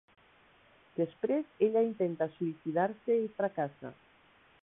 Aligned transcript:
Després 0.99 1.51
ella 1.67 1.83
intenta 1.89 2.29
suïcidar-se 2.37 3.21
i 3.27 3.31
fracassa. 3.43 3.93